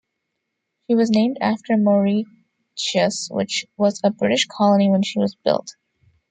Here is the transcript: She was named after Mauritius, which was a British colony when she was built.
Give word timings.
She 0.89 0.95
was 0.95 1.11
named 1.11 1.37
after 1.41 1.77
Mauritius, 1.77 3.27
which 3.29 3.67
was 3.77 4.01
a 4.03 4.09
British 4.09 4.47
colony 4.49 4.89
when 4.89 5.03
she 5.03 5.19
was 5.19 5.35
built. 5.35 5.75